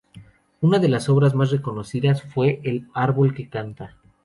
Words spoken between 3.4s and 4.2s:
canta".